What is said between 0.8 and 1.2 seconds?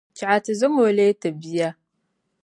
o n-leei